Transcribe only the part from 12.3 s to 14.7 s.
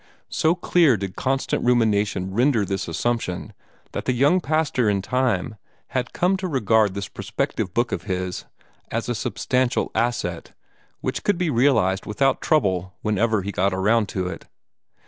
trouble whenever he got around to it.